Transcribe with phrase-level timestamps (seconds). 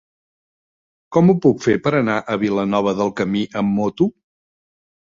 [1.17, 4.15] Com ho puc fer per anar a Vilanova del Camí amb moto?